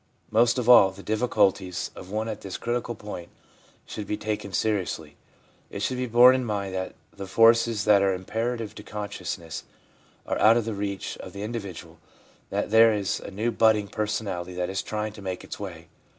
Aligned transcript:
Most 0.31 0.57
of 0.57 0.67
all, 0.67 0.89
the 0.89 1.03
difficulties 1.03 1.91
of 1.95 2.09
one 2.09 2.27
at 2.27 2.41
this 2.41 2.57
critical 2.57 2.95
point 2.95 3.29
should 3.85 4.07
be 4.07 4.17
taken 4.17 4.51
seriously. 4.51 5.15
It 5.69 5.83
should 5.83 5.97
be 5.97 6.07
borne 6.07 6.33
in 6.33 6.43
mind 6.43 6.73
that 6.73 6.95
the 7.15 7.27
forces 7.27 7.85
that 7.85 8.01
are 8.01 8.11
imperative 8.11 8.73
to 8.73 8.81
consciousness 8.81 9.63
are 10.25 10.39
out 10.39 10.57
of 10.57 10.65
the 10.65 10.73
reach 10.73 11.17
of 11.19 11.33
the 11.33 11.43
individual, 11.43 11.99
that 12.49 12.71
there 12.71 12.91
is 12.93 13.19
a 13.19 13.29
new 13.29 13.51
budding 13.51 13.87
personality 13.89 14.55
that 14.55 14.71
is 14.71 14.81
trying 14.81 15.13
to 15.13 15.21
make 15.21 15.43
its 15.43 15.59
way. 15.59 15.87